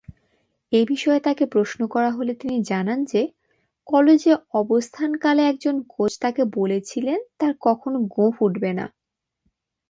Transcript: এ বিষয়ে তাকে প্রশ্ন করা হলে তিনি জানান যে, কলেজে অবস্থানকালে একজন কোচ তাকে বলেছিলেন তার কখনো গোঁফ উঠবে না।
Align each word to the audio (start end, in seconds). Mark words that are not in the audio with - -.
এ 0.71 0.81
বিষয়ে 0.85 1.19
তাকে 1.19 1.43
প্রশ্ন 1.45 1.79
করা 1.87 2.09
হলে 2.11 2.33
তিনি 2.33 2.57
জানান 2.61 2.99
যে, 3.05 3.21
কলেজে 3.87 4.31
অবস্থানকালে 4.53 5.41
একজন 5.43 5.75
কোচ 5.89 6.11
তাকে 6.19 6.41
বলেছিলেন 6.57 7.19
তার 7.39 7.53
কখনো 7.61 7.97
গোঁফ 8.13 8.35
উঠবে 8.41 8.71
না। 8.73 8.85